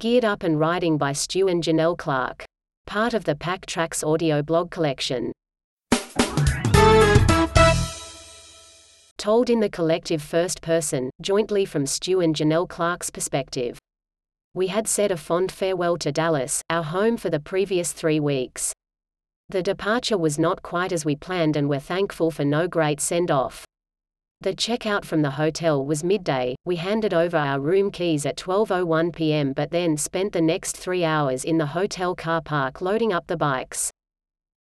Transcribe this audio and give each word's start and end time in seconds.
Geared 0.00 0.24
Up 0.24 0.42
and 0.42 0.58
Riding 0.58 0.98
by 0.98 1.12
Stu 1.12 1.46
and 1.46 1.62
Janell 1.62 1.96
Clarke. 1.96 2.44
Part 2.84 3.14
of 3.14 3.26
the 3.26 3.36
Pack 3.36 3.64
Tracks 3.64 4.02
audio 4.02 4.42
blog 4.42 4.72
collection. 4.72 5.30
Told 9.16 9.48
in 9.48 9.60
the 9.60 9.70
collective 9.70 10.20
first 10.20 10.60
person, 10.62 11.10
jointly 11.22 11.64
from 11.64 11.86
Stu 11.86 12.20
and 12.20 12.34
Janell 12.34 12.68
Clarke's 12.68 13.08
perspective. 13.08 13.78
We 14.52 14.66
had 14.66 14.88
said 14.88 15.12
a 15.12 15.16
fond 15.16 15.52
farewell 15.52 15.96
to 15.98 16.10
Dallas, 16.10 16.60
our 16.68 16.82
home 16.82 17.16
for 17.16 17.30
the 17.30 17.38
previous 17.38 17.92
three 17.92 18.18
weeks. 18.18 18.72
The 19.48 19.62
departure 19.62 20.18
was 20.18 20.40
not 20.40 20.62
quite 20.64 20.90
as 20.90 21.04
we 21.04 21.14
planned 21.14 21.54
and 21.56 21.68
we're 21.68 21.78
thankful 21.78 22.32
for 22.32 22.44
no 22.44 22.66
great 22.66 23.00
send 23.00 23.30
off. 23.30 23.64
The 24.40 24.54
checkout 24.54 25.06
from 25.06 25.22
the 25.22 25.30
hotel 25.30 25.86
was 25.86 26.04
midday. 26.04 26.54
We 26.66 26.76
handed 26.76 27.14
over 27.14 27.38
our 27.38 27.58
room 27.58 27.90
keys 27.90 28.26
at 28.26 28.36
12:01 28.36 29.14
p.m. 29.14 29.54
but 29.54 29.70
then 29.70 29.96
spent 29.96 30.34
the 30.34 30.42
next 30.42 30.76
3 30.76 31.02
hours 31.02 31.44
in 31.44 31.56
the 31.56 31.64
hotel 31.64 32.14
car 32.14 32.42
park 32.42 32.82
loading 32.82 33.10
up 33.10 33.26
the 33.26 33.38
bikes. 33.38 33.90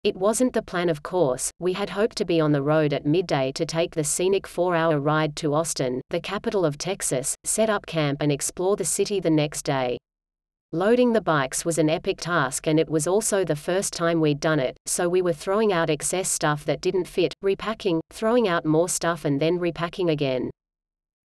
It 0.03 0.15
wasn't 0.15 0.53
the 0.53 0.62
plan 0.62 0.89
of 0.89 1.02
course, 1.02 1.52
we 1.59 1.73
had 1.73 1.91
hoped 1.91 2.17
to 2.17 2.26
be 2.26 2.39
on 2.39 2.52
the 2.52 2.62
road 2.62 2.93
at 2.93 3.05
midday 3.05 3.52
to 3.53 3.65
take 3.65 3.95
the 3.95 4.03
scenic 4.03 4.45
four 4.45 4.76
hour 4.76 4.99
ride 4.99 5.35
to 5.38 5.53
Austin, 5.53 6.01
the 6.09 6.20
capital 6.20 6.63
of 6.63 6.77
Texas, 6.77 7.35
set 7.43 7.70
up 7.70 7.85
camp 7.85 8.21
and 8.21 8.31
explore 8.31 8.76
the 8.76 8.85
city 8.85 9.20
the 9.20 9.29
next 9.29 9.63
day. 9.63 9.98
Loading 10.73 11.11
the 11.11 11.20
bikes 11.20 11.66
was 11.66 11.77
an 11.77 11.89
epic 11.89 12.21
task 12.21 12.66
and 12.66 12.79
it 12.79 12.89
was 12.89 13.05
also 13.05 13.43
the 13.43 13.57
first 13.57 13.91
time 13.91 14.21
we'd 14.21 14.39
done 14.39 14.57
it, 14.57 14.77
so 14.85 15.09
we 15.09 15.21
were 15.21 15.34
throwing 15.34 15.73
out 15.73 15.89
excess 15.89 16.31
stuff 16.31 16.63
that 16.63 16.79
didn't 16.79 17.09
fit, 17.09 17.34
repacking, 17.41 17.99
throwing 18.09 18.48
out 18.48 18.63
more 18.63 18.88
stuff 18.88 19.26
and 19.26 19.41
then 19.41 19.59
repacking 19.59 20.09
again. 20.09 20.49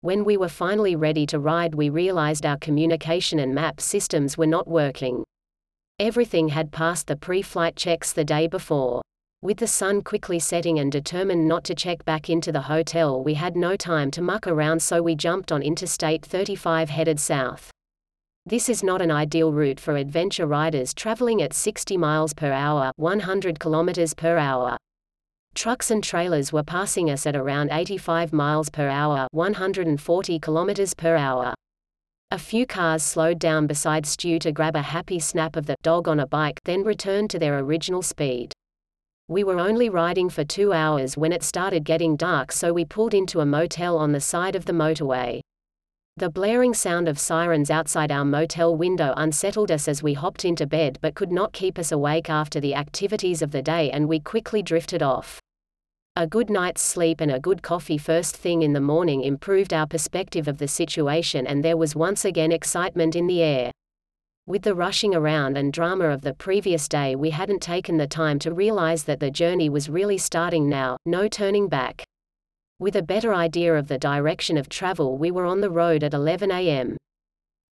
When 0.00 0.24
we 0.24 0.36
were 0.36 0.48
finally 0.48 0.96
ready 0.96 1.26
to 1.26 1.38
ride, 1.38 1.76
we 1.76 1.90
realized 1.90 2.44
our 2.44 2.56
communication 2.56 3.38
and 3.38 3.54
map 3.54 3.80
systems 3.80 4.36
were 4.36 4.48
not 4.48 4.66
working. 4.66 5.22
Everything 6.00 6.48
had 6.48 6.72
passed 6.72 7.06
the 7.06 7.14
pre 7.14 7.40
flight 7.40 7.76
checks 7.76 8.12
the 8.12 8.24
day 8.24 8.48
before. 8.48 9.00
With 9.42 9.58
the 9.58 9.68
sun 9.68 10.02
quickly 10.02 10.40
setting 10.40 10.80
and 10.80 10.90
determined 10.90 11.46
not 11.46 11.62
to 11.66 11.74
check 11.76 12.04
back 12.04 12.28
into 12.28 12.50
the 12.50 12.62
hotel, 12.62 13.22
we 13.22 13.34
had 13.34 13.54
no 13.54 13.76
time 13.76 14.10
to 14.10 14.22
muck 14.22 14.48
around, 14.48 14.82
so 14.82 15.00
we 15.00 15.14
jumped 15.14 15.52
on 15.52 15.62
Interstate 15.62 16.26
35 16.26 16.90
headed 16.90 17.20
south. 17.20 17.70
This 18.48 18.68
is 18.68 18.84
not 18.84 19.02
an 19.02 19.10
ideal 19.10 19.52
route 19.52 19.80
for 19.80 19.96
adventure 19.96 20.46
riders 20.46 20.94
traveling 20.94 21.42
at 21.42 21.52
60 21.52 21.96
miles 21.96 22.32
per 22.32 22.52
hour, 22.52 22.92
100 22.94 23.58
kilometers 23.58 24.14
per 24.14 24.38
hour. 24.38 24.76
Trucks 25.56 25.90
and 25.90 26.00
trailers 26.00 26.52
were 26.52 26.62
passing 26.62 27.10
us 27.10 27.26
at 27.26 27.34
around 27.34 27.70
85 27.72 28.32
miles 28.32 28.70
per 28.70 28.88
hour, 28.88 29.26
140 29.32 30.38
kilometers 30.38 30.94
per 30.94 31.16
hour. 31.16 31.54
A 32.30 32.38
few 32.38 32.66
cars 32.66 33.02
slowed 33.02 33.40
down 33.40 33.66
beside 33.66 34.06
Stu 34.06 34.38
to 34.38 34.52
grab 34.52 34.76
a 34.76 34.82
happy 34.82 35.18
snap 35.18 35.56
of 35.56 35.66
the 35.66 35.74
dog 35.82 36.06
on 36.06 36.20
a 36.20 36.26
bike, 36.28 36.60
then 36.64 36.84
returned 36.84 37.30
to 37.30 37.40
their 37.40 37.58
original 37.58 38.00
speed. 38.00 38.52
We 39.26 39.42
were 39.42 39.58
only 39.58 39.88
riding 39.88 40.30
for 40.30 40.44
two 40.44 40.72
hours 40.72 41.16
when 41.16 41.32
it 41.32 41.42
started 41.42 41.82
getting 41.82 42.14
dark, 42.14 42.52
so 42.52 42.72
we 42.72 42.84
pulled 42.84 43.12
into 43.12 43.40
a 43.40 43.46
motel 43.46 43.98
on 43.98 44.12
the 44.12 44.20
side 44.20 44.54
of 44.54 44.66
the 44.66 44.72
motorway. 44.72 45.40
The 46.18 46.30
blaring 46.30 46.72
sound 46.72 47.08
of 47.08 47.18
sirens 47.18 47.70
outside 47.70 48.10
our 48.10 48.24
motel 48.24 48.74
window 48.74 49.12
unsettled 49.18 49.70
us 49.70 49.86
as 49.86 50.02
we 50.02 50.14
hopped 50.14 50.46
into 50.46 50.66
bed 50.66 50.98
but 51.02 51.14
could 51.14 51.30
not 51.30 51.52
keep 51.52 51.78
us 51.78 51.92
awake 51.92 52.30
after 52.30 52.58
the 52.58 52.74
activities 52.74 53.42
of 53.42 53.50
the 53.50 53.60
day, 53.60 53.90
and 53.90 54.08
we 54.08 54.20
quickly 54.20 54.62
drifted 54.62 55.02
off. 55.02 55.38
A 56.16 56.26
good 56.26 56.48
night's 56.48 56.80
sleep 56.80 57.20
and 57.20 57.30
a 57.30 57.38
good 57.38 57.62
coffee 57.62 57.98
first 57.98 58.34
thing 58.34 58.62
in 58.62 58.72
the 58.72 58.80
morning 58.80 59.24
improved 59.24 59.74
our 59.74 59.86
perspective 59.86 60.48
of 60.48 60.56
the 60.56 60.68
situation, 60.68 61.46
and 61.46 61.62
there 61.62 61.76
was 61.76 61.94
once 61.94 62.24
again 62.24 62.50
excitement 62.50 63.14
in 63.14 63.26
the 63.26 63.42
air. 63.42 63.70
With 64.46 64.62
the 64.62 64.74
rushing 64.74 65.14
around 65.14 65.58
and 65.58 65.70
drama 65.70 66.06
of 66.06 66.22
the 66.22 66.32
previous 66.32 66.88
day, 66.88 67.14
we 67.14 67.28
hadn't 67.28 67.60
taken 67.60 67.98
the 67.98 68.06
time 68.06 68.38
to 68.38 68.54
realize 68.54 69.04
that 69.04 69.20
the 69.20 69.30
journey 69.30 69.68
was 69.68 69.90
really 69.90 70.16
starting 70.16 70.66
now, 70.66 70.96
no 71.04 71.28
turning 71.28 71.68
back. 71.68 72.06
With 72.78 72.96
a 72.96 73.02
better 73.02 73.32
idea 73.32 73.74
of 73.74 73.88
the 73.88 73.96
direction 73.96 74.58
of 74.58 74.68
travel, 74.68 75.16
we 75.16 75.30
were 75.30 75.46
on 75.46 75.62
the 75.62 75.70
road 75.70 76.04
at 76.04 76.12
11 76.12 76.50
a.m. 76.50 76.98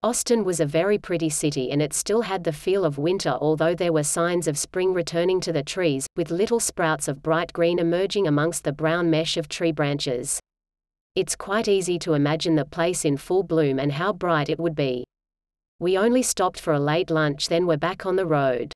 Austin 0.01 0.43
was 0.43 0.59
a 0.59 0.65
very 0.65 0.97
pretty 0.97 1.29
city 1.29 1.69
and 1.69 1.79
it 1.79 1.93
still 1.93 2.23
had 2.23 2.43
the 2.43 2.51
feel 2.51 2.83
of 2.83 2.97
winter 2.97 3.37
although 3.39 3.75
there 3.75 3.93
were 3.93 4.01
signs 4.01 4.47
of 4.47 4.57
spring 4.57 4.95
returning 4.95 5.39
to 5.41 5.53
the 5.53 5.61
trees, 5.61 6.07
with 6.15 6.31
little 6.31 6.59
sprouts 6.59 7.07
of 7.07 7.21
bright 7.21 7.53
green 7.53 7.77
emerging 7.77 8.25
amongst 8.25 8.63
the 8.63 8.73
brown 8.73 9.07
mesh 9.11 9.37
of 9.37 9.47
tree 9.47 9.71
branches. 9.71 10.39
It's 11.13 11.35
quite 11.35 11.67
easy 11.67 11.99
to 11.99 12.13
imagine 12.13 12.55
the 12.55 12.65
place 12.65 13.05
in 13.05 13.15
full 13.15 13.43
bloom 13.43 13.77
and 13.77 13.91
how 13.91 14.11
bright 14.11 14.49
it 14.49 14.59
would 14.59 14.75
be. 14.75 15.03
We 15.79 15.99
only 15.99 16.23
stopped 16.23 16.59
for 16.59 16.73
a 16.73 16.79
late 16.79 17.11
lunch 17.11 17.47
then 17.47 17.67
were 17.67 17.77
back 17.77 18.07
on 18.07 18.15
the 18.15 18.25
road. 18.25 18.73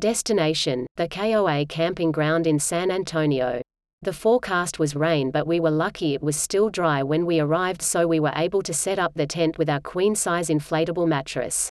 Destination, 0.00 0.84
the 0.96 1.06
KOA 1.06 1.66
camping 1.66 2.10
ground 2.10 2.48
in 2.48 2.58
San 2.58 2.90
Antonio. 2.90 3.62
The 4.04 4.12
forecast 4.12 4.78
was 4.78 4.94
rain 4.94 5.30
but 5.30 5.46
we 5.46 5.60
were 5.60 5.70
lucky 5.70 6.12
it 6.12 6.22
was 6.22 6.36
still 6.36 6.68
dry 6.68 7.02
when 7.02 7.24
we 7.24 7.40
arrived 7.40 7.80
so 7.80 8.06
we 8.06 8.20
were 8.20 8.34
able 8.36 8.60
to 8.60 8.74
set 8.74 8.98
up 8.98 9.14
the 9.14 9.26
tent 9.26 9.56
with 9.56 9.70
our 9.70 9.80
queen-size 9.80 10.50
inflatable 10.50 11.08
mattress. 11.08 11.70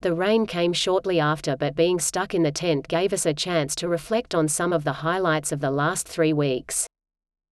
The 0.00 0.14
rain 0.14 0.46
came 0.46 0.72
shortly 0.72 1.20
after 1.20 1.58
but 1.58 1.76
being 1.76 2.00
stuck 2.00 2.34
in 2.34 2.44
the 2.44 2.50
tent 2.50 2.88
gave 2.88 3.12
us 3.12 3.26
a 3.26 3.34
chance 3.34 3.74
to 3.74 3.88
reflect 3.88 4.34
on 4.34 4.48
some 4.48 4.72
of 4.72 4.84
the 4.84 5.04
highlights 5.04 5.52
of 5.52 5.60
the 5.60 5.70
last 5.70 6.08
three 6.08 6.32
weeks. 6.32 6.86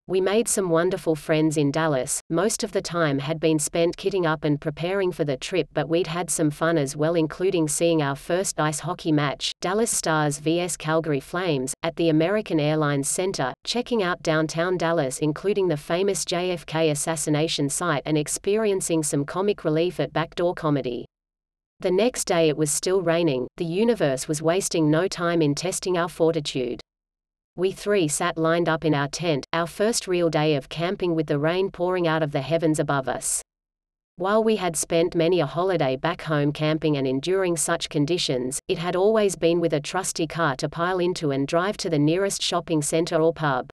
We 0.08 0.20
made 0.20 0.46
some 0.46 0.70
wonderful 0.70 1.16
friends 1.16 1.56
in 1.56 1.72
Dallas, 1.72 2.20
most 2.30 2.62
of 2.62 2.70
the 2.70 2.80
time 2.80 3.18
had 3.18 3.40
been 3.40 3.58
spent 3.58 3.96
kitting 3.96 4.24
up 4.24 4.44
and 4.44 4.60
preparing 4.60 5.10
for 5.10 5.24
the 5.24 5.36
trip 5.36 5.66
but 5.74 5.88
we'd 5.88 6.06
had 6.06 6.30
some 6.30 6.52
fun 6.52 6.78
as 6.78 6.94
well 6.94 7.16
including 7.16 7.66
seeing 7.66 8.02
our 8.02 8.14
first 8.14 8.60
ice 8.60 8.78
hockey 8.78 9.10
match, 9.10 9.50
Dallas 9.60 9.90
Stars 9.90 10.38
vs 10.38 10.76
Calgary 10.76 11.18
Flames, 11.18 11.74
at 11.82 11.96
the 11.96 12.08
American 12.08 12.60
Airlines 12.60 13.08
Center, 13.08 13.52
checking 13.64 14.00
out 14.00 14.22
downtown 14.22 14.76
Dallas 14.76 15.18
including 15.18 15.66
the 15.66 15.76
famous 15.76 16.24
JFK 16.24 16.92
assassination 16.92 17.68
site 17.68 18.04
and 18.06 18.16
experiencing 18.16 19.02
some 19.02 19.24
comic 19.24 19.64
relief 19.64 19.98
at 19.98 20.12
Backdoor 20.12 20.54
Comedy. 20.54 21.04
The 21.80 21.90
next 21.90 22.26
day 22.26 22.48
it 22.48 22.56
was 22.56 22.70
still 22.70 23.02
raining, 23.02 23.48
the 23.56 23.64
universe 23.64 24.28
was 24.28 24.40
wasting 24.40 24.88
no 24.88 25.08
time 25.08 25.42
in 25.42 25.56
testing 25.56 25.98
our 25.98 26.08
fortitude. 26.08 26.80
We 27.58 27.72
three 27.72 28.06
sat 28.06 28.36
lined 28.36 28.68
up 28.68 28.84
in 28.84 28.92
our 28.92 29.08
tent, 29.08 29.46
our 29.50 29.66
first 29.66 30.06
real 30.06 30.28
day 30.28 30.56
of 30.56 30.68
camping 30.68 31.14
with 31.14 31.26
the 31.26 31.38
rain 31.38 31.70
pouring 31.70 32.06
out 32.06 32.22
of 32.22 32.32
the 32.32 32.42
heavens 32.42 32.78
above 32.78 33.08
us. 33.08 33.40
While 34.16 34.44
we 34.44 34.56
had 34.56 34.76
spent 34.76 35.14
many 35.14 35.40
a 35.40 35.46
holiday 35.46 35.96
back 35.96 36.20
home 36.20 36.52
camping 36.52 36.98
and 36.98 37.06
enduring 37.06 37.56
such 37.56 37.88
conditions, 37.88 38.60
it 38.68 38.76
had 38.76 38.94
always 38.94 39.36
been 39.36 39.58
with 39.58 39.72
a 39.72 39.80
trusty 39.80 40.26
car 40.26 40.54
to 40.56 40.68
pile 40.68 40.98
into 40.98 41.30
and 41.30 41.48
drive 41.48 41.78
to 41.78 41.88
the 41.88 41.98
nearest 41.98 42.42
shopping 42.42 42.82
center 42.82 43.22
or 43.22 43.32
pub. 43.32 43.70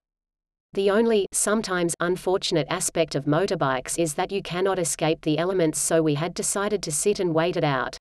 The 0.71 0.89
only, 0.89 1.27
sometimes 1.33 1.94
unfortunate 2.00 2.67
aspect 2.69 3.15
of 3.15 3.25
motorbikes 3.25 4.00
is 4.00 4.13
that 4.13 4.31
you 4.31 4.41
cannot 4.41 4.79
escape 4.79 5.21
the 5.21 5.38
elements, 5.38 5.79
so 5.79 6.01
we 6.01 6.15
had 6.15 6.33
decided 6.33 6.81
to 6.83 6.91
sit 6.91 7.19
and 7.19 7.35
wait 7.35 7.57
it 7.57 7.65
out. 7.65 7.97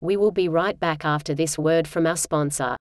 We 0.00 0.16
will 0.16 0.32
be 0.32 0.48
right 0.48 0.80
back 0.80 1.04
after 1.04 1.34
this 1.34 1.58
word 1.58 1.86
from 1.86 2.06
our 2.06 2.16
sponsor. 2.16 2.76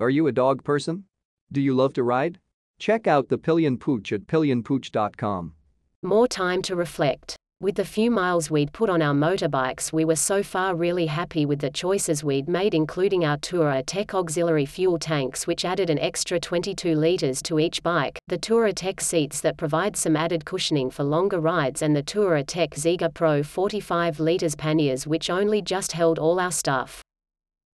Are 0.00 0.10
you 0.10 0.26
a 0.26 0.32
dog 0.32 0.62
person? 0.62 1.05
Do 1.52 1.60
you 1.60 1.74
love 1.74 1.92
to 1.94 2.02
ride? 2.02 2.38
Check 2.78 3.06
out 3.06 3.28
the 3.28 3.38
Pillion 3.38 3.78
Pooch 3.78 4.12
at 4.12 4.26
pillionpooch.com. 4.26 5.54
More 6.02 6.28
time 6.28 6.62
to 6.62 6.76
reflect. 6.76 7.36
With 7.58 7.76
the 7.76 7.86
few 7.86 8.10
miles 8.10 8.50
we'd 8.50 8.74
put 8.74 8.90
on 8.90 9.00
our 9.00 9.14
motorbikes, 9.14 9.90
we 9.90 10.04
were 10.04 10.14
so 10.14 10.42
far 10.42 10.74
really 10.74 11.06
happy 11.06 11.46
with 11.46 11.58
the 11.58 11.70
choices 11.70 12.22
we'd 12.22 12.48
made, 12.48 12.74
including 12.74 13.24
our 13.24 13.38
Touratech 13.38 14.12
auxiliary 14.12 14.66
fuel 14.66 14.98
tanks, 14.98 15.46
which 15.46 15.64
added 15.64 15.88
an 15.88 15.98
extra 15.98 16.38
22 16.38 16.94
litres 16.94 17.40
to 17.40 17.58
each 17.58 17.82
bike, 17.82 18.18
the 18.28 18.36
Touratech 18.36 19.00
seats 19.00 19.40
that 19.40 19.56
provide 19.56 19.96
some 19.96 20.16
added 20.16 20.44
cushioning 20.44 20.90
for 20.90 21.02
longer 21.02 21.40
rides, 21.40 21.80
and 21.80 21.96
the 21.96 22.02
Touratech 22.02 22.74
Zega 22.74 23.14
Pro 23.14 23.42
45 23.42 24.20
litres 24.20 24.54
panniers, 24.54 25.06
which 25.06 25.30
only 25.30 25.62
just 25.62 25.92
held 25.92 26.18
all 26.18 26.38
our 26.38 26.52
stuff. 26.52 27.00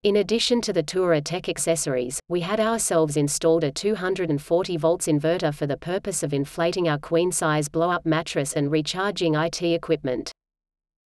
In 0.04 0.16
addition 0.16 0.60
to 0.62 0.72
the 0.72 0.82
Touratech 0.82 1.48
accessories, 1.48 2.18
we 2.28 2.40
had 2.40 2.58
ourselves 2.58 3.16
installed 3.16 3.62
a 3.62 3.70
240 3.70 4.76
volts 4.76 5.06
inverter 5.06 5.54
for 5.54 5.68
the 5.68 5.76
purpose 5.76 6.24
of 6.24 6.34
inflating 6.34 6.88
our 6.88 6.98
queen-size 6.98 7.68
blow-up 7.68 8.04
mattress 8.04 8.54
and 8.54 8.68
recharging 8.68 9.36
IT 9.36 9.62
equipment. 9.62 10.32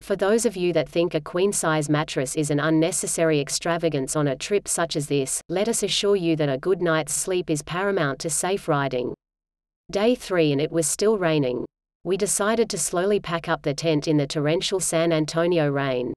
For 0.00 0.16
those 0.16 0.46
of 0.46 0.56
you 0.56 0.72
that 0.72 0.88
think 0.88 1.12
a 1.12 1.20
queen-size 1.20 1.90
mattress 1.90 2.36
is 2.36 2.50
an 2.50 2.58
unnecessary 2.58 3.38
extravagance 3.38 4.16
on 4.16 4.28
a 4.28 4.36
trip 4.36 4.66
such 4.66 4.96
as 4.96 5.08
this, 5.08 5.42
let 5.50 5.68
us 5.68 5.82
assure 5.82 6.16
you 6.16 6.34
that 6.36 6.48
a 6.48 6.56
good 6.56 6.80
night's 6.80 7.12
sleep 7.12 7.50
is 7.50 7.60
paramount 7.60 8.18
to 8.20 8.30
safe 8.30 8.66
riding. 8.66 9.12
Day 9.90 10.14
3 10.14 10.52
and 10.52 10.60
it 10.62 10.72
was 10.72 10.86
still 10.86 11.18
raining. 11.18 11.66
We 12.04 12.16
decided 12.16 12.70
to 12.70 12.78
slowly 12.78 13.20
pack 13.20 13.46
up 13.46 13.60
the 13.60 13.74
tent 13.74 14.08
in 14.08 14.16
the 14.16 14.26
torrential 14.26 14.80
San 14.80 15.12
Antonio 15.12 15.68
rain. 15.68 16.14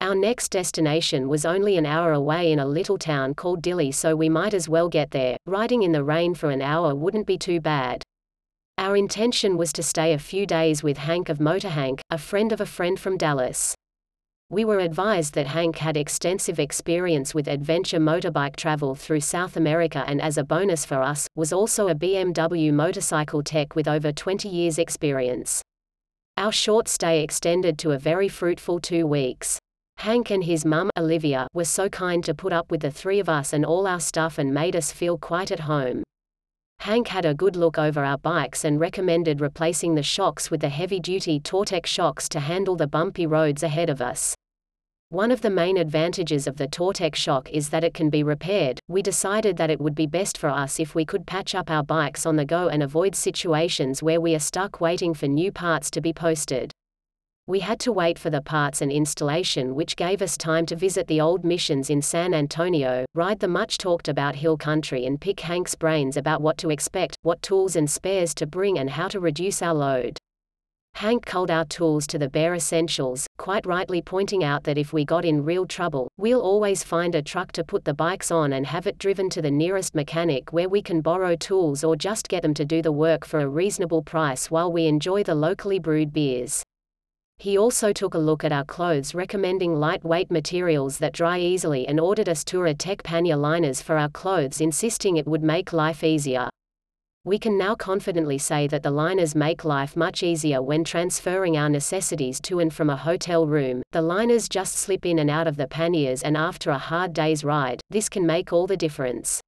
Our 0.00 0.14
next 0.14 0.50
destination 0.50 1.28
was 1.28 1.44
only 1.44 1.76
an 1.76 1.84
hour 1.84 2.12
away 2.12 2.52
in 2.52 2.60
a 2.60 2.66
little 2.66 2.98
town 2.98 3.34
called 3.34 3.62
Dilley 3.62 3.92
so 3.92 4.14
we 4.14 4.28
might 4.28 4.54
as 4.54 4.68
well 4.68 4.88
get 4.88 5.10
there, 5.10 5.36
riding 5.44 5.82
in 5.82 5.90
the 5.90 6.04
rain 6.04 6.34
for 6.34 6.50
an 6.50 6.62
hour 6.62 6.94
wouldn't 6.94 7.26
be 7.26 7.36
too 7.36 7.60
bad. 7.60 8.04
Our 8.78 8.96
intention 8.96 9.56
was 9.56 9.72
to 9.72 9.82
stay 9.82 10.12
a 10.12 10.18
few 10.18 10.46
days 10.46 10.84
with 10.84 10.98
Hank 10.98 11.28
of 11.28 11.40
Motor 11.40 11.70
Hank, 11.70 12.00
a 12.10 12.18
friend 12.18 12.52
of 12.52 12.60
a 12.60 12.66
friend 12.66 12.98
from 12.98 13.18
Dallas. 13.18 13.74
We 14.50 14.64
were 14.64 14.78
advised 14.78 15.34
that 15.34 15.48
Hank 15.48 15.78
had 15.78 15.96
extensive 15.96 16.60
experience 16.60 17.34
with 17.34 17.48
adventure 17.48 17.98
motorbike 17.98 18.54
travel 18.54 18.94
through 18.94 19.20
South 19.20 19.56
America 19.56 20.04
and 20.06 20.22
as 20.22 20.38
a 20.38 20.44
bonus 20.44 20.84
for 20.84 21.02
us, 21.02 21.26
was 21.34 21.52
also 21.52 21.88
a 21.88 21.94
BMW 21.96 22.72
motorcycle 22.72 23.42
tech 23.42 23.74
with 23.74 23.88
over 23.88 24.12
20 24.12 24.48
years 24.48 24.78
experience. 24.78 25.60
Our 26.36 26.52
short 26.52 26.86
stay 26.86 27.24
extended 27.24 27.78
to 27.80 27.90
a 27.90 27.98
very 27.98 28.28
fruitful 28.28 28.78
two 28.78 29.04
weeks. 29.04 29.57
Hank 29.98 30.30
and 30.30 30.44
his 30.44 30.64
mum, 30.64 30.90
Olivia, 30.96 31.48
were 31.54 31.64
so 31.64 31.88
kind 31.88 32.22
to 32.22 32.32
put 32.32 32.52
up 32.52 32.70
with 32.70 32.82
the 32.82 32.90
three 32.90 33.18
of 33.18 33.28
us 33.28 33.52
and 33.52 33.66
all 33.66 33.84
our 33.84 33.98
stuff 33.98 34.38
and 34.38 34.54
made 34.54 34.76
us 34.76 34.92
feel 34.92 35.18
quite 35.18 35.50
at 35.50 35.58
home. 35.58 36.04
Hank 36.78 37.08
had 37.08 37.24
a 37.24 37.34
good 37.34 37.56
look 37.56 37.78
over 37.78 38.04
our 38.04 38.16
bikes 38.16 38.64
and 38.64 38.78
recommended 38.78 39.40
replacing 39.40 39.96
the 39.96 40.02
shocks 40.04 40.52
with 40.52 40.60
the 40.60 40.68
heavy-duty 40.68 41.40
Touratech 41.40 41.84
shocks 41.84 42.28
to 42.28 42.38
handle 42.38 42.76
the 42.76 42.86
bumpy 42.86 43.26
roads 43.26 43.64
ahead 43.64 43.90
of 43.90 44.00
us. 44.00 44.36
One 45.08 45.32
of 45.32 45.40
the 45.40 45.50
main 45.50 45.76
advantages 45.76 46.46
of 46.46 46.58
the 46.58 46.68
Touratech 46.68 47.16
shock 47.16 47.50
is 47.50 47.70
that 47.70 47.82
it 47.82 47.92
can 47.92 48.08
be 48.08 48.22
repaired. 48.22 48.78
We 48.86 49.02
decided 49.02 49.56
that 49.56 49.70
it 49.70 49.80
would 49.80 49.96
be 49.96 50.06
best 50.06 50.38
for 50.38 50.48
us 50.48 50.78
if 50.78 50.94
we 50.94 51.04
could 51.04 51.26
patch 51.26 51.56
up 51.56 51.72
our 51.72 51.82
bikes 51.82 52.24
on 52.24 52.36
the 52.36 52.44
go 52.44 52.68
and 52.68 52.84
avoid 52.84 53.16
situations 53.16 54.00
where 54.00 54.20
we 54.20 54.36
are 54.36 54.38
stuck 54.38 54.80
waiting 54.80 55.12
for 55.12 55.26
new 55.26 55.50
parts 55.50 55.90
to 55.90 56.00
be 56.00 56.12
posted. 56.12 56.70
We 57.48 57.60
had 57.60 57.80
to 57.80 57.92
wait 57.92 58.18
for 58.18 58.28
the 58.28 58.42
parts 58.42 58.82
and 58.82 58.92
installation 58.92 59.74
which 59.74 59.96
gave 59.96 60.20
us 60.20 60.36
time 60.36 60.66
to 60.66 60.76
visit 60.76 61.06
the 61.06 61.22
old 61.22 61.46
missions 61.46 61.88
in 61.88 62.02
San 62.02 62.34
Antonio, 62.34 63.06
ride 63.14 63.40
the 63.40 63.48
much 63.48 63.78
talked 63.78 64.08
about 64.08 64.36
hill 64.36 64.58
country 64.58 65.06
and 65.06 65.18
pick 65.18 65.40
Hank's 65.40 65.74
brains 65.74 66.18
about 66.18 66.42
what 66.42 66.58
to 66.58 66.68
expect, 66.68 67.16
what 67.22 67.40
tools 67.40 67.74
and 67.74 67.90
spares 67.90 68.34
to 68.34 68.46
bring 68.46 68.78
and 68.78 68.90
how 68.90 69.08
to 69.08 69.18
reduce 69.18 69.62
our 69.62 69.72
load. 69.72 70.18
Hank 70.92 71.24
culled 71.24 71.50
our 71.50 71.64
tools 71.64 72.06
to 72.08 72.18
the 72.18 72.28
bare 72.28 72.54
essentials, 72.54 73.26
quite 73.38 73.64
rightly 73.64 74.02
pointing 74.02 74.44
out 74.44 74.64
that 74.64 74.76
if 74.76 74.92
we 74.92 75.06
got 75.06 75.24
in 75.24 75.42
real 75.42 75.64
trouble, 75.64 76.06
we'll 76.18 76.42
always 76.42 76.84
find 76.84 77.14
a 77.14 77.22
truck 77.22 77.52
to 77.52 77.64
put 77.64 77.82
the 77.82 77.94
bikes 77.94 78.30
on 78.30 78.52
and 78.52 78.66
have 78.66 78.86
it 78.86 78.98
driven 78.98 79.30
to 79.30 79.40
the 79.40 79.50
nearest 79.50 79.94
mechanic 79.94 80.52
where 80.52 80.68
we 80.68 80.82
can 80.82 81.00
borrow 81.00 81.34
tools 81.34 81.82
or 81.82 81.96
just 81.96 82.28
get 82.28 82.42
them 82.42 82.52
to 82.52 82.66
do 82.66 82.82
the 82.82 82.92
work 82.92 83.24
for 83.24 83.40
a 83.40 83.48
reasonable 83.48 84.02
price 84.02 84.50
while 84.50 84.70
we 84.70 84.84
enjoy 84.84 85.22
the 85.22 85.34
locally 85.34 85.78
brewed 85.78 86.12
beers. 86.12 86.62
He 87.40 87.56
also 87.56 87.92
took 87.92 88.14
a 88.14 88.18
look 88.18 88.42
at 88.42 88.50
our 88.50 88.64
clothes 88.64 89.14
recommending 89.14 89.76
lightweight 89.76 90.28
materials 90.28 90.98
that 90.98 91.12
dry 91.12 91.38
easily 91.38 91.86
and 91.86 92.00
ordered 92.00 92.28
us 92.28 92.42
Touratech 92.42 93.04
pannier 93.04 93.36
liners 93.36 93.80
for 93.80 93.96
our 93.96 94.08
clothes 94.08 94.60
insisting 94.60 95.16
it 95.16 95.26
would 95.26 95.44
make 95.44 95.72
life 95.72 96.02
easier. 96.02 96.50
We 97.24 97.38
can 97.38 97.56
now 97.56 97.76
confidently 97.76 98.38
say 98.38 98.66
that 98.66 98.82
the 98.82 98.90
liners 98.90 99.36
make 99.36 99.64
life 99.64 99.96
much 99.96 100.24
easier 100.24 100.60
when 100.60 100.82
transferring 100.82 101.56
our 101.56 101.68
necessities 101.68 102.40
to 102.40 102.58
and 102.58 102.74
from 102.74 102.90
a 102.90 102.96
hotel 102.96 103.46
room. 103.46 103.82
The 103.92 104.02
liners 104.02 104.48
just 104.48 104.74
slip 104.74 105.06
in 105.06 105.20
and 105.20 105.30
out 105.30 105.46
of 105.46 105.56
the 105.56 105.68
panniers 105.68 106.24
and 106.24 106.36
after 106.36 106.70
a 106.70 106.78
hard 106.78 107.12
day's 107.12 107.44
ride, 107.44 107.80
this 107.88 108.08
can 108.08 108.26
make 108.26 108.52
all 108.52 108.66
the 108.66 108.76
difference. 108.76 109.40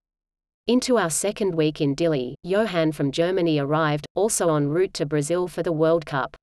Into 0.69 0.97
our 0.97 1.11
second 1.11 1.57
week 1.57 1.81
in 1.81 1.97
Dilley, 1.97 2.35
Johan 2.45 2.93
from 2.93 3.11
Germany 3.11 3.59
arrived, 3.59 4.07
also 4.15 4.55
en 4.55 4.69
route 4.69 4.95
to 4.95 5.07
Brazil 5.07 5.49
for 5.49 5.65
the 5.65 5.73
World 5.73 6.07
Cup. 6.07 6.37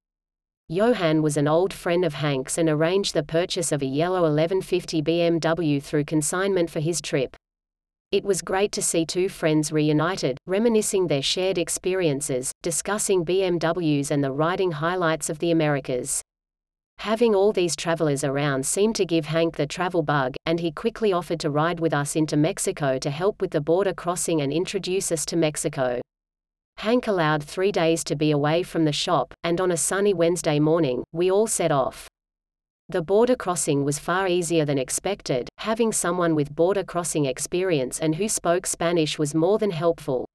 Johan 0.69 1.22
was 1.22 1.38
an 1.38 1.48
old 1.48 1.72
friend 1.72 2.04
of 2.04 2.16
Hank's 2.16 2.58
and 2.58 2.68
arranged 2.68 3.14
the 3.14 3.24
purchase 3.24 3.72
of 3.72 3.81
a 3.81 3.86
yellow 3.86 4.24
1150 4.24 5.02
BMW 5.02 5.81
through 5.81 6.04
consignment 6.04 6.69
for 6.69 6.81
his 6.81 7.00
trip. 7.00 7.38
It 8.12 8.25
was 8.25 8.42
great 8.42 8.74
to 8.74 8.81
see 8.81 9.06
two 9.06 9.30
friends 9.30 9.72
reunited, 9.72 10.38
reminiscing 10.46 11.08
their 11.08 11.22
shared 11.22 11.58
experiences, 11.58 12.52
discussing 12.64 13.24
BMWs 13.24 14.12
and 14.12 14.22
the 14.22 14.34
riding 14.34 14.72
highlights 14.72 15.30
of 15.30 15.40
the 15.40 15.52
Americas. 15.52 16.22
Having 16.98 17.34
all 17.34 17.54
these 17.54 17.78
travelers 17.78 18.25
around 18.25 18.66
seemed 18.66 18.98
to 18.98 19.06
give 19.06 19.28
Hank 19.28 19.56
the 19.56 19.68
travel 19.68 20.04
bug, 20.04 20.36
and 20.46 20.60
he 20.60 20.74
quickly 20.74 21.14
offered 21.14 21.40
to 21.40 21.50
ride 21.50 21.80
with 21.80 21.94
us 21.94 22.18
into 22.18 22.36
Mexico 22.36 22.98
to 23.00 23.10
help 23.10 23.40
with 23.40 23.52
the 23.52 23.62
border 23.62 23.94
crossing 23.94 24.42
and 24.42 24.52
introduce 24.52 25.14
us 25.14 25.25
to 25.28 25.38
Mexico. 25.38 26.02
Hank 26.77 27.07
allowed 27.07 27.44
three 27.44 27.71
days 27.71 28.03
to 28.03 28.15
be 28.15 28.29
away 28.29 28.62
from 28.62 28.85
the 28.85 28.91
shop, 28.91 29.33
and 29.44 29.59
on 29.59 29.71
a 29.71 29.77
sunny 29.77 30.13
Wednesday 30.13 30.59
morning, 30.59 31.03
we 31.12 31.31
all 31.31 31.47
set 31.47 31.71
off. 31.71 32.07
The 32.88 33.01
border 33.01 33.35
crossing 33.35 33.83
was 33.83 33.97
far 34.00 34.27
easier 34.27 34.63
than 34.63 34.77
expected, 34.77 35.50
having 35.57 35.91
someone 35.91 36.35
with 36.35 36.56
border 36.56 36.83
crossing 36.83 37.25
experience 37.25 38.00
and 38.00 38.15
who 38.15 38.29
spoke 38.29 38.68
Spanish 38.68 39.18
was 39.18 39.33
more 39.33 39.57
than 39.57 39.71
helpful. 39.71 40.25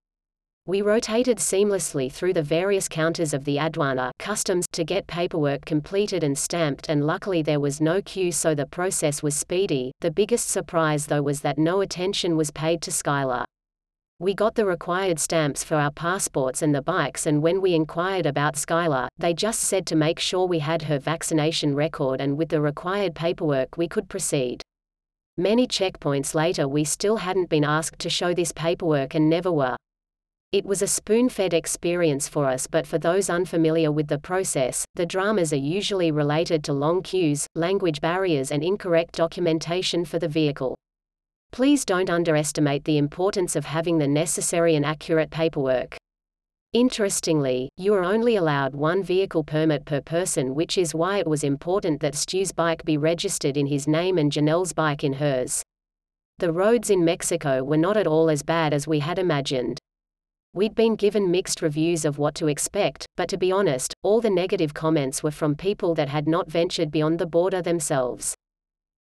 We 0.66 0.82
rotated 0.82 1.38
seamlessly 1.38 2.10
through 2.10 2.34
the 2.34 2.42
various 2.42 2.88
counters 2.88 3.32
of 3.32 3.44
the 3.44 3.56
aduana 3.56 4.10
customs 4.18 4.66
to 4.72 4.84
get 4.84 5.06
paperwork 5.06 5.64
completed 5.64 6.22
and 6.22 6.36
stamped 6.36 6.88
and 6.88 7.04
luckily 7.04 7.42
there 7.42 7.58
was 7.58 7.80
no 7.80 8.02
queue 8.02 8.30
so 8.30 8.54
the 8.54 8.66
process 8.66 9.22
was 9.22 9.34
speedy. 9.34 9.92
The 10.00 10.10
biggest 10.10 10.48
surprise 10.50 11.06
though 11.06 11.22
was 11.22 11.40
that 11.40 11.58
no 11.58 11.80
attention 11.80 12.36
was 12.36 12.50
paid 12.50 12.82
to 12.82 12.90
Skylar. 12.90 13.44
We 14.22 14.34
got 14.34 14.54
the 14.54 14.64
required 14.64 15.18
stamps 15.18 15.64
for 15.64 15.74
our 15.74 15.90
passports 15.90 16.62
and 16.62 16.72
the 16.72 16.80
bikes 16.80 17.26
and 17.26 17.42
when 17.42 17.60
we 17.60 17.74
inquired 17.74 18.24
about 18.24 18.54
Skylar, 18.54 19.08
they 19.18 19.34
just 19.34 19.58
said 19.58 19.84
to 19.86 19.96
make 19.96 20.20
sure 20.20 20.46
we 20.46 20.60
had 20.60 20.82
her 20.82 21.00
vaccination 21.00 21.74
record 21.74 22.20
and 22.20 22.38
with 22.38 22.48
the 22.48 22.60
required 22.60 23.16
paperwork 23.16 23.76
we 23.76 23.88
could 23.88 24.08
proceed. 24.08 24.62
Many 25.36 25.66
checkpoints 25.66 26.36
later 26.36 26.68
we 26.68 26.84
still 26.84 27.16
hadn't 27.16 27.50
been 27.50 27.64
asked 27.64 27.98
to 27.98 28.08
show 28.08 28.32
this 28.32 28.52
paperwork 28.52 29.16
and 29.16 29.28
never 29.28 29.50
were. 29.50 29.74
It 30.52 30.64
was 30.64 30.82
a 30.82 30.86
spoon-fed 30.86 31.52
experience 31.52 32.28
for 32.28 32.46
us 32.46 32.68
but 32.68 32.86
for 32.86 32.98
those 32.98 33.28
unfamiliar 33.28 33.90
with 33.90 34.06
the 34.06 34.20
process, 34.20 34.84
the 34.94 35.04
dramas 35.04 35.52
are 35.52 35.56
usually 35.56 36.12
related 36.12 36.62
to 36.62 36.72
long 36.72 37.02
queues, 37.02 37.48
language 37.56 38.00
barriers 38.00 38.52
and 38.52 38.62
incorrect 38.62 39.16
documentation 39.16 40.04
for 40.04 40.20
the 40.20 40.28
vehicle. 40.28 40.76
Please 41.52 41.84
don't 41.84 42.08
underestimate 42.08 42.84
the 42.84 42.96
importance 42.96 43.56
of 43.56 43.66
having 43.66 43.98
the 43.98 44.08
necessary 44.08 44.74
and 44.74 44.86
accurate 44.86 45.30
paperwork. 45.30 45.98
Interestingly, 46.72 47.68
you 47.76 47.92
are 47.92 48.02
only 48.02 48.36
allowed 48.36 48.74
one 48.74 49.02
vehicle 49.02 49.44
permit 49.44 49.84
per 49.84 50.00
person 50.00 50.54
which 50.54 50.78
is 50.78 50.94
why 50.94 51.18
it 51.18 51.26
was 51.26 51.44
important 51.44 52.00
that 52.00 52.14
Stu's 52.14 52.52
bike 52.52 52.82
be 52.86 52.96
registered 52.96 53.58
in 53.58 53.66
his 53.66 53.86
name 53.86 54.16
and 54.16 54.32
Janell's 54.32 54.72
bike 54.72 55.04
in 55.04 55.12
hers. 55.12 55.62
The 56.38 56.50
roads 56.50 56.88
in 56.88 57.04
Mexico 57.04 57.62
were 57.62 57.76
not 57.76 57.98
at 57.98 58.06
all 58.06 58.30
as 58.30 58.42
bad 58.42 58.72
as 58.72 58.88
we 58.88 59.00
had 59.00 59.18
imagined. 59.18 59.78
We'd 60.54 60.74
been 60.74 60.96
given 60.96 61.30
mixed 61.30 61.60
reviews 61.60 62.06
of 62.06 62.16
what 62.16 62.34
to 62.36 62.48
expect, 62.48 63.04
but 63.18 63.28
to 63.28 63.36
be 63.36 63.52
honest, 63.52 63.92
all 64.02 64.22
the 64.22 64.30
negative 64.30 64.72
comments 64.72 65.22
were 65.22 65.30
from 65.30 65.54
people 65.54 65.94
that 65.96 66.08
had 66.08 66.26
not 66.26 66.50
ventured 66.50 66.90
beyond 66.90 67.18
the 67.18 67.26
border 67.26 67.60
themselves. 67.60 68.34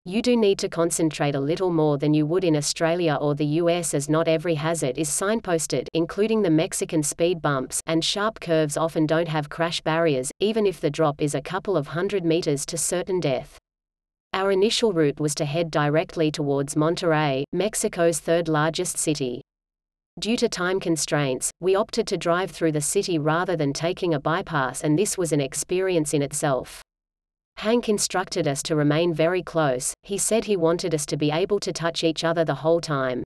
You 0.09 0.23
do 0.23 0.35
need 0.35 0.57
to 0.57 0.69
concentrate 0.69 1.35
a 1.35 1.39
little 1.39 1.69
more 1.69 1.99
than 1.99 2.15
you 2.15 2.25
would 2.25 2.43
in 2.43 2.55
Australia 2.55 3.15
or 3.21 3.35
the 3.35 3.59
US 3.61 3.93
as 3.93 4.09
not 4.09 4.27
every 4.27 4.55
hazard 4.55 4.97
is 4.97 5.07
signposted 5.07 5.85
including 5.93 6.41
the 6.41 6.49
Mexican 6.49 7.03
speed 7.03 7.43
bumps 7.43 7.79
and 7.85 8.03
sharp 8.03 8.39
curves 8.39 8.75
often 8.75 9.05
don't 9.05 9.27
have 9.27 9.51
crash 9.51 9.81
barriers, 9.81 10.31
even 10.39 10.65
if 10.65 10.81
the 10.81 10.89
drop 10.89 11.21
is 11.21 11.35
a 11.35 11.43
couple 11.43 11.77
of 11.77 11.89
hundred 11.89 12.25
meters 12.25 12.65
to 12.65 12.75
certain 12.75 13.19
death. 13.19 13.59
Our 14.33 14.51
initial 14.51 14.93
route 14.93 15.19
was 15.19 15.35
to 15.35 15.45
head 15.45 15.69
directly 15.69 16.31
towards 16.31 16.73
Monterrey, 16.73 17.43
Mexico's 17.53 18.17
third 18.17 18.47
largest 18.47 18.97
city. 18.97 19.43
Due 20.19 20.37
to 20.37 20.49
time 20.49 20.79
constraints, 20.79 21.51
we 21.61 21.75
opted 21.75 22.07
to 22.07 22.17
drive 22.17 22.49
through 22.49 22.71
the 22.71 22.81
city 22.81 23.19
rather 23.19 23.55
than 23.55 23.73
taking 23.73 24.15
a 24.15 24.19
bypass 24.19 24.83
and 24.83 24.97
this 24.97 25.19
was 25.19 25.31
an 25.31 25.39
experience 25.39 26.15
in 26.15 26.23
itself. 26.23 26.81
Hank 27.59 27.89
instructed 27.89 28.47
us 28.47 28.63
to 28.63 28.75
remain 28.77 29.13
very 29.13 29.43
close, 29.43 29.93
he 30.03 30.17
said 30.17 30.45
he 30.45 30.55
wanted 30.55 30.95
us 30.95 31.05
to 31.07 31.17
be 31.17 31.29
able 31.29 31.59
to 31.59 31.73
touch 31.73 32.05
each 32.05 32.23
other 32.23 32.45
the 32.45 32.55
whole 32.55 32.79
time. 32.79 33.21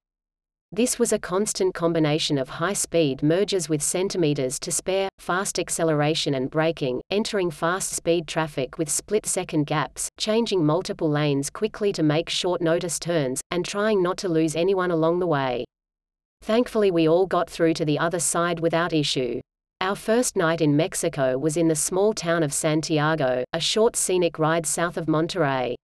This 0.71 0.97
was 0.97 1.13
a 1.13 1.19
constant 1.19 1.75
combination 1.75 2.39
of 2.39 2.49
high-speed 2.49 3.21
mergers 3.21 3.69
with 3.69 3.83
centimeters 3.83 4.59
to 4.61 4.71
spare, 4.71 5.07
fast 5.19 5.59
acceleration 5.59 6.33
and 6.33 6.49
braking, 6.49 6.99
entering 7.11 7.51
fast-speed 7.51 8.27
traffic 8.27 8.79
with 8.79 8.89
split-second 8.89 9.67
gaps, 9.67 10.09
changing 10.17 10.65
multiple 10.65 11.11
lanes 11.11 11.51
quickly 11.51 11.93
to 11.93 12.01
make 12.01 12.27
short-notice 12.27 12.97
turns, 12.97 13.39
and 13.51 13.63
trying 13.63 14.01
not 14.01 14.17
to 14.17 14.27
lose 14.27 14.55
anyone 14.55 14.89
along 14.89 15.19
the 15.19 15.27
way. 15.27 15.63
Thankfully 16.41 16.89
we 16.89 17.07
all 17.07 17.27
got 17.27 17.51
through 17.51 17.75
to 17.75 17.85
the 17.85 17.99
other 17.99 18.19
side 18.19 18.61
without 18.61 18.93
issue. 18.93 19.41
Our 19.83 19.97
first 19.97 20.37
night 20.37 20.61
in 20.61 20.77
Mexico 20.77 21.37
was 21.37 21.57
in 21.57 21.67
the 21.67 21.75
small 21.75 22.13
town 22.13 22.41
of 22.41 22.53
Santiago, 22.53 23.43
a 23.51 23.59
short 23.59 23.97
scenic 23.97 24.39
ride 24.39 24.65
south 24.65 24.95
of 24.95 25.07
Monterrey. 25.07 25.75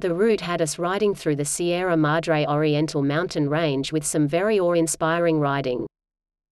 The 0.00 0.14
route 0.14 0.42
had 0.42 0.60
us 0.60 0.78
riding 0.78 1.14
through 1.14 1.36
the 1.36 1.46
Sierra 1.46 1.96
Madre 1.96 2.44
Oriental 2.44 3.00
mountain 3.00 3.48
range 3.48 3.90
with 3.90 4.04
some 4.04 4.28
very 4.28 4.60
awe-inspiring 4.60 5.40
riding. 5.40 5.86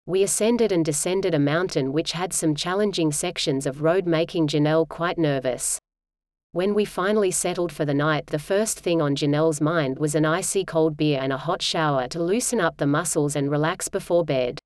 We 0.05 0.23
ascended 0.23 0.71
and 0.71 0.85
descended 0.85 1.33
a 1.33 1.39
mountain 1.39 1.95
which 1.95 2.13
had 2.13 2.35
some 2.35 2.55
challenging 2.55 3.11
sections 3.11 3.65
of 3.65 3.81
road 3.81 4.05
making 4.05 4.49
Janell 4.49 4.87
quite 4.87 5.17
nervous. 5.17 5.79
When 6.53 6.75
we 6.75 6.85
finally 6.85 7.31
settled 7.31 7.73
for 7.73 7.87
the 7.87 7.95
night 7.95 8.27
the 8.27 8.39
first 8.39 8.81
thing 8.81 9.01
on 9.01 9.17
Janell's 9.17 9.63
mind 9.63 9.99
was 9.99 10.15
an 10.15 10.27
icy 10.27 10.63
cold 10.63 10.99
beer 10.99 11.21
and 11.23 11.33
a 11.33 11.39
hot 11.39 11.63
shower 11.63 12.07
to 12.09 12.23
loosen 12.23 12.61
up 12.61 12.77
the 12.77 12.87
muscles 12.87 13.35
and 13.35 13.51
relax 13.51 13.89
before 13.89 14.27
bed. 14.27 14.61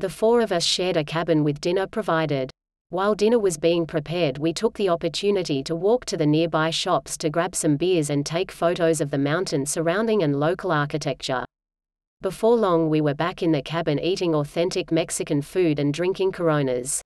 The 0.00 0.08
four 0.08 0.40
of 0.40 0.50
us 0.50 0.64
shared 0.64 0.96
a 0.96 1.04
cabin 1.04 1.44
with 1.44 1.60
dinner 1.60 1.86
provided. 1.86 2.50
While 2.88 3.14
dinner 3.14 3.38
was 3.38 3.58
being 3.58 3.84
prepared, 3.84 4.38
we 4.38 4.54
took 4.54 4.78
the 4.78 4.88
opportunity 4.88 5.62
to 5.64 5.76
walk 5.76 6.06
to 6.06 6.16
the 6.16 6.24
nearby 6.26 6.70
shops 6.70 7.18
to 7.18 7.28
grab 7.28 7.54
some 7.54 7.76
beers 7.76 8.08
and 8.08 8.24
take 8.24 8.50
photos 8.50 9.02
of 9.02 9.10
the 9.10 9.18
mountain 9.18 9.66
surrounding 9.66 10.22
and 10.22 10.40
local 10.40 10.72
architecture. 10.72 11.44
Before 12.22 12.56
long, 12.56 12.88
we 12.88 13.02
were 13.02 13.12
back 13.12 13.42
in 13.42 13.52
the 13.52 13.60
cabin 13.60 13.98
eating 13.98 14.34
authentic 14.34 14.90
Mexican 14.90 15.42
food 15.42 15.78
and 15.78 15.92
drinking 15.92 16.32
coronas. 16.32 17.02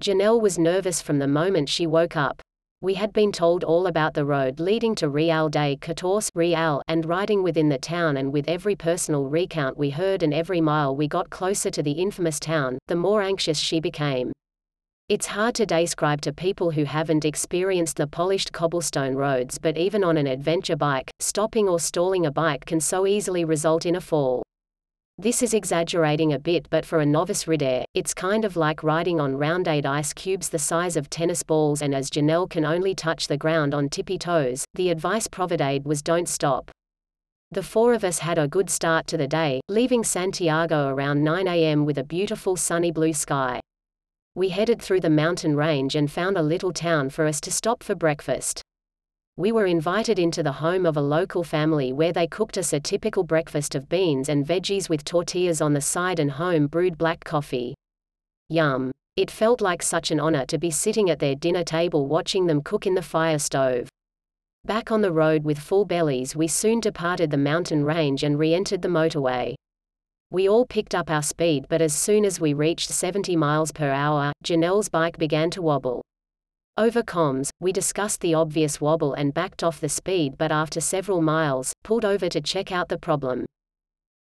Janell 0.00 0.40
was 0.40 0.60
nervous 0.60 1.02
from 1.02 1.18
the 1.18 1.26
moment 1.26 1.68
she 1.68 1.88
woke 1.88 2.16
up. 2.16 2.40
We 2.82 2.94
had 2.94 3.12
been 3.12 3.30
told 3.30 3.62
all 3.62 3.86
about 3.86 4.14
the 4.14 4.24
road 4.24 4.58
leading 4.58 4.96
to 4.96 5.08
Real 5.08 5.48
de 5.48 5.76
Catorce 5.76 6.28
Real 6.34 6.82
and 6.88 7.06
riding 7.06 7.44
within 7.44 7.68
the 7.68 7.78
town 7.78 8.16
and 8.16 8.32
with 8.32 8.48
every 8.48 8.74
personal 8.74 9.26
recount 9.26 9.78
we 9.78 9.90
heard 9.90 10.24
and 10.24 10.34
every 10.34 10.60
mile 10.60 10.96
we 10.96 11.06
got 11.06 11.30
closer 11.30 11.70
to 11.70 11.80
the 11.80 11.92
infamous 11.92 12.40
town, 12.40 12.78
the 12.88 12.96
more 12.96 13.22
anxious 13.22 13.56
she 13.56 13.78
became. 13.78 14.32
It's 15.08 15.26
hard 15.26 15.54
to 15.56 15.64
describe 15.64 16.22
to 16.22 16.32
people 16.32 16.72
who 16.72 16.82
haven't 16.82 17.24
experienced 17.24 17.98
the 17.98 18.08
polished 18.08 18.52
cobblestone 18.52 19.14
roads 19.14 19.58
but 19.58 19.78
even 19.78 20.02
on 20.02 20.16
an 20.16 20.26
adventure 20.26 20.74
bike, 20.74 21.12
stopping 21.20 21.68
or 21.68 21.78
stalling 21.78 22.26
a 22.26 22.32
bike 22.32 22.64
can 22.64 22.80
so 22.80 23.06
easily 23.06 23.44
result 23.44 23.86
in 23.86 23.94
a 23.94 24.00
fall. 24.00 24.42
This 25.18 25.42
is 25.42 25.52
exaggerating 25.52 26.32
a 26.32 26.38
bit 26.38 26.68
but 26.70 26.86
for 26.86 27.00
a 27.00 27.06
novice 27.06 27.46
rider, 27.46 27.84
it's 27.92 28.14
kind 28.14 28.46
of 28.46 28.56
like 28.56 28.82
riding 28.82 29.20
on 29.20 29.36
rounded 29.36 29.84
ice 29.84 30.14
cubes 30.14 30.48
the 30.48 30.58
size 30.58 30.96
of 30.96 31.10
tennis 31.10 31.42
balls 31.42 31.82
and 31.82 31.94
as 31.94 32.08
Janell 32.08 32.48
can 32.48 32.64
only 32.64 32.94
touch 32.94 33.28
the 33.28 33.36
ground 33.36 33.74
on 33.74 33.90
tippy 33.90 34.16
toes, 34.16 34.64
the 34.74 34.88
advice 34.88 35.28
provided 35.28 35.84
was 35.84 36.00
don't 36.00 36.28
stop. 36.28 36.70
The 37.50 37.62
four 37.62 37.92
of 37.92 38.04
us 38.04 38.20
had 38.20 38.38
a 38.38 38.48
good 38.48 38.70
start 38.70 39.06
to 39.08 39.18
the 39.18 39.28
day, 39.28 39.60
leaving 39.68 40.02
Santiago 40.02 40.88
around 40.88 41.22
9 41.22 41.46
a.m. 41.46 41.84
with 41.84 41.98
a 41.98 42.04
beautiful 42.04 42.56
sunny 42.56 42.90
blue 42.90 43.12
sky. 43.12 43.60
We 44.34 44.48
headed 44.48 44.80
through 44.80 45.00
the 45.00 45.10
mountain 45.10 45.56
range 45.56 45.94
and 45.94 46.10
found 46.10 46.38
a 46.38 46.42
little 46.42 46.72
town 46.72 47.10
for 47.10 47.26
us 47.26 47.38
to 47.42 47.52
stop 47.52 47.82
for 47.82 47.94
breakfast. 47.94 48.62
We 49.38 49.50
were 49.50 49.64
invited 49.64 50.18
into 50.18 50.42
the 50.42 50.52
home 50.52 50.84
of 50.84 50.98
a 50.98 51.00
local 51.00 51.42
family 51.42 51.94
where 51.94 52.12
they 52.12 52.26
cooked 52.26 52.58
us 52.58 52.74
a 52.74 52.80
typical 52.80 53.24
breakfast 53.24 53.74
of 53.74 53.88
beans 53.88 54.28
and 54.28 54.46
veggies 54.46 54.90
with 54.90 55.04
tortillas 55.04 55.62
on 55.62 55.72
the 55.72 55.80
side 55.80 56.18
and 56.18 56.30
home 56.30 56.66
brewed 56.66 56.98
black 56.98 57.24
coffee. 57.24 57.74
Yum. 58.50 58.92
It 59.16 59.30
felt 59.30 59.62
like 59.62 59.82
such 59.82 60.10
an 60.10 60.20
honor 60.20 60.44
to 60.46 60.58
be 60.58 60.70
sitting 60.70 61.08
at 61.08 61.18
their 61.18 61.34
dinner 61.34 61.64
table 61.64 62.08
watching 62.08 62.46
them 62.46 62.60
cook 62.62 62.86
in 62.86 62.94
the 62.94 63.00
fire 63.00 63.38
stove. 63.38 63.88
Back 64.66 64.92
on 64.92 65.00
the 65.00 65.12
road 65.12 65.44
with 65.44 65.58
full 65.58 65.86
bellies, 65.86 66.36
we 66.36 66.46
soon 66.46 66.80
departed 66.80 67.30
the 67.30 67.38
mountain 67.38 67.84
range 67.84 68.24
and 68.24 68.38
re 68.38 68.52
entered 68.52 68.82
the 68.82 68.88
motorway. 68.88 69.54
We 70.30 70.46
all 70.46 70.66
picked 70.66 70.94
up 70.94 71.10
our 71.10 71.22
speed 71.22 71.64
but 71.70 71.80
as 71.80 71.94
soon 71.94 72.26
as 72.26 72.38
we 72.38 72.52
reached 72.52 72.90
70 72.90 73.34
miles 73.36 73.72
per 73.72 73.90
hour, 73.90 74.32
Janell's 74.44 74.90
bike 74.90 75.16
began 75.16 75.48
to 75.52 75.62
wobble. 75.62 76.02
Over 76.78 77.02
comms, 77.02 77.50
we 77.60 77.70
discussed 77.70 78.22
the 78.22 78.32
obvious 78.32 78.80
wobble 78.80 79.12
and 79.12 79.34
backed 79.34 79.62
off 79.62 79.78
the 79.78 79.90
speed 79.90 80.38
but 80.38 80.50
after 80.50 80.80
several 80.80 81.20
miles, 81.20 81.74
pulled 81.84 82.06
over 82.06 82.30
to 82.30 82.40
check 82.40 82.72
out 82.72 82.88
the 82.88 82.96
problem. 82.96 83.44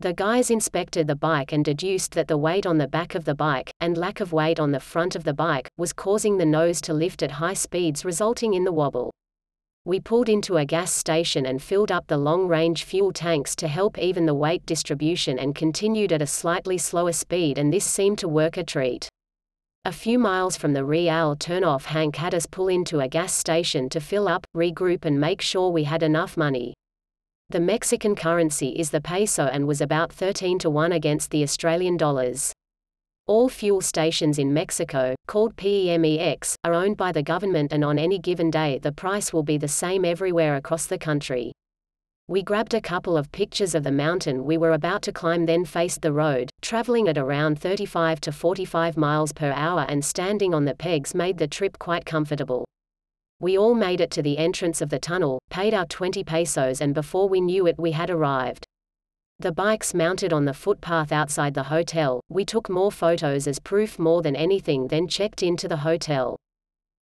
The 0.01 0.13
guys 0.13 0.51
inspected 0.51 1.07
the 1.07 1.15
bike 1.15 1.53
and 1.53 1.65
deduced 1.65 2.13
that 2.15 2.27
the 2.27 2.37
weight 2.37 2.67
on 2.67 2.77
the 2.77 2.89
back 2.89 3.15
of 3.15 3.25
the 3.25 3.37
bike, 3.37 3.71
and 3.81 3.97
lack 3.97 4.19
of 4.19 4.33
weight 4.33 4.59
on 4.59 4.73
the 4.73 4.81
front 4.81 5.15
of 5.15 5.23
the 5.23 5.33
bike, 5.33 5.69
was 5.77 5.93
causing 5.93 6.39
the 6.39 6.45
nose 6.45 6.81
to 6.81 6.93
lift 6.93 7.23
at 7.23 7.31
high 7.31 7.55
speeds 7.55 8.05
resulting 8.05 8.55
in 8.55 8.65
the 8.65 8.73
wobble. 8.73 9.13
We 9.85 10.01
pulled 10.01 10.29
into 10.29 10.57
a 10.57 10.65
gas 10.65 10.93
station 10.93 11.47
and 11.47 11.63
filled 11.63 11.93
up 11.93 12.09
the 12.09 12.19
long-range 12.19 12.83
fuel 12.83 13.13
tanks 13.13 13.55
to 13.57 13.69
help 13.69 13.97
even 13.97 14.27
the 14.27 14.35
weight 14.35 14.67
distribution 14.67 15.39
and 15.39 15.55
continued 15.55 16.13
at 16.13 16.21
a 16.21 16.27
slightly 16.27 16.79
slower 16.79 17.13
speed 17.13 17.59
and 17.59 17.73
this 17.73 17.85
seemed 17.85 18.19
to 18.19 18.29
work 18.29 18.57
a 18.57 18.65
treat. 18.65 19.09
A 19.87 19.93
few 19.93 20.19
miles 20.19 20.59
from 20.59 20.75
the 20.75 20.85
Real 20.85 21.35
turnoff 21.35 21.87
Hank 21.87 22.17
had 22.17 22.35
us 22.35 22.45
pull 22.45 22.69
into 22.69 23.01
a 23.01 23.09
gas 23.09 23.33
station 23.33 23.89
to 23.89 23.99
fill 23.99 24.29
up, 24.29 24.47
regroup 24.55 25.07
and 25.07 25.19
make 25.19 25.41
sure 25.41 25.71
we 25.71 25.85
had 25.85 26.03
enough 26.03 26.37
money. 26.37 26.75
The 27.49 27.61
Mexican 27.61 28.15
currency 28.15 28.79
is 28.79 28.91
the 28.91 29.01
peso 29.01 29.47
and 29.47 29.67
was 29.67 29.81
about 29.81 30.13
13 30.13 30.59
to 30.59 30.69
1 30.69 30.93
against 30.93 31.31
the 31.31 31.43
Australian 31.43 31.97
dollars. 31.97 32.53
All 33.27 33.49
fuel 33.49 33.81
stations 33.81 34.39
in 34.39 34.53
Mexico, 34.53 35.15
called 35.27 35.57
PEMEX, 35.57 36.57
are 36.63 36.75
owned 36.75 36.99
by 36.99 37.11
the 37.11 37.23
government 37.23 37.73
and 37.73 37.83
on 37.83 37.99
any 37.99 38.19
given 38.19 38.51
day 38.51 38.81
the 38.81 38.93
price 38.93 39.33
will 39.33 39.43
be 39.43 39.57
the 39.57 39.67
same 39.67 40.05
everywhere 40.05 40.57
across 40.57 40.85
the 40.85 40.99
country. 40.99 41.53
We 42.31 42.45
grabbed 42.45 42.75
a 42.75 42.81
couple 42.81 43.17
of 43.17 43.33
pictures 43.33 43.75
of 43.75 43.83
the 43.83 43.91
mountain 43.91 44.45
we 44.45 44.57
were 44.57 44.71
about 44.71 45.03
to 45.03 45.11
climb 45.11 45.47
then 45.47 45.65
faced 45.65 46.01
the 46.01 46.13
road, 46.13 46.49
traveling 46.63 47.09
at 47.09 47.19
around 47.19 47.59
35 47.59 48.21
to 48.21 48.31
45 48.31 48.97
miles 48.97 49.33
per 49.33 49.51
hour 49.51 49.85
and 49.89 50.05
standing 50.05 50.55
on 50.55 50.65
the 50.65 50.77
pegs 50.77 51.13
made 51.13 51.39
the 51.39 51.49
trip 51.49 51.77
quite 51.81 52.07
comfortable. 52.07 52.65
We 53.41 53.59
all 53.59 53.75
made 53.75 54.01
it 54.01 54.13
to 54.13 54.23
the 54.23 54.39
entrance 54.39 54.81
of 54.81 54.91
the 54.91 55.01
tunnel, 55.01 55.41
paid 55.51 55.75
our 55.75 55.87
20 55.87 56.23
pesos 56.23 56.81
and 56.81 56.95
before 56.95 57.29
we 57.29 57.41
knew 57.41 57.67
it 57.67 57.81
we 57.81 57.91
had 57.91 58.11
arrived. 58.11 58.65
The 59.41 59.51
bikes 59.51 59.93
mounted 59.93 60.33
on 60.33 60.45
the 60.45 60.55
footpath 60.55 61.11
outside 61.11 61.55
the 61.55 61.65
hotel, 61.65 62.21
we 62.29 62.45
took 62.45 62.71
more 62.71 62.93
photos 62.93 63.49
as 63.49 63.59
proof 63.59 63.99
more 63.99 64.23
than 64.23 64.37
anything 64.37 64.87
then 64.87 65.09
checked 65.09 65.43
into 65.43 65.67
the 65.67 65.79
hotel. 65.79 66.37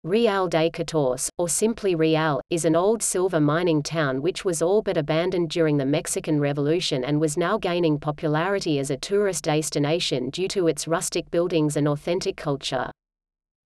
Real 0.06 0.50
de 0.50 0.70
Catorce, 0.70 1.30
or 1.38 1.48
simply 1.48 1.96
Real, 1.96 2.42
is 2.50 2.66
an 2.66 2.76
old 2.76 3.02
silver 3.02 3.40
mining 3.40 3.82
town 3.82 4.22
which 4.22 4.44
was 4.44 4.62
all 4.62 4.82
but 4.82 4.98
abandoned 4.98 5.50
during 5.50 5.78
the 5.78 5.86
Mexican 5.86 6.42
Revolution 6.42 7.06
and 7.06 7.22
was 7.22 7.38
now 7.38 7.58
gaining 7.58 7.98
popularity 7.98 8.80
as 8.80 8.90
a 8.90 8.98
tourist 8.98 9.46
destination 9.46 10.30
due 10.30 10.50
to 10.50 10.68
its 10.68 10.90
rustic 10.90 11.32
buildings 11.32 11.78
and 11.78 11.88
authentic 11.88 12.36
culture. 12.36 12.92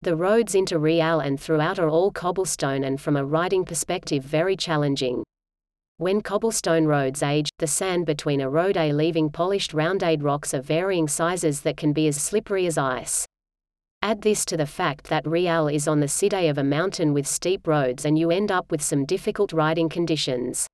The 0.03 0.15
roads 0.15 0.53
into 0.53 0.77
Real 0.77 1.21
and 1.21 1.39
throughout 1.39 1.79
are 1.79 1.89
all 1.89 2.11
cobblestone 2.11 2.83
and 2.83 3.01
from 3.01 3.15
a 3.15 3.25
riding 3.25 3.65
perspective 3.65 4.23
very 4.23 4.55
challenging. 4.55 5.23
When 5.97 6.21
cobblestone 6.21 6.85
roads 6.85 7.23
age, 7.23 7.49
the 7.57 7.65
sand 7.65 8.05
between 8.05 8.41
a 8.41 8.49
leaving 8.93 9.31
polished 9.31 9.73
rounded 9.73 10.21
rocks 10.21 10.53
of 10.53 10.65
varying 10.65 11.07
sizes 11.07 11.61
that 11.61 11.77
can 11.77 11.93
be 11.93 12.07
as 12.07 12.21
slippery 12.21 12.67
as 12.67 12.77
ice. 12.77 13.25
Add 14.03 14.21
this 14.21 14.45
to 14.45 14.55
the 14.55 14.65
fact 14.65 15.07
that 15.07 15.27
Real 15.27 15.67
is 15.67 15.87
on 15.87 15.99
the 15.99 16.07
side 16.07 16.45
of 16.45 16.57
a 16.57 16.63
mountain 16.63 17.13
with 17.13 17.27
steep 17.27 17.67
roads 17.67 18.05
and 18.05 18.17
you 18.17 18.31
end 18.31 18.51
up 18.51 18.71
with 18.71 18.81
some 18.81 19.05
difficult 19.05 19.51
riding 19.51 19.89
conditions. 19.89 20.67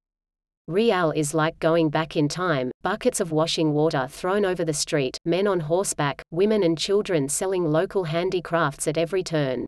Real 0.68 1.12
is 1.12 1.34
like 1.34 1.58
going 1.58 1.90
back 1.90 2.16
in 2.16 2.28
time, 2.28 2.70
buckets 2.84 3.20
of 3.20 3.32
washing 3.32 3.74
water 3.74 4.08
thrown 4.08 4.46
over 4.46 4.64
the 4.64 4.74
street, 4.74 5.18
men 5.26 5.48
on 5.48 5.62
horseback, 5.62 6.22
women 6.32 6.64
and 6.64 6.78
children 6.78 7.28
selling 7.28 7.66
local 7.66 8.04
handicrafts 8.04 8.88
at 8.88 8.98
every 8.98 9.24
turn. 9.24 9.66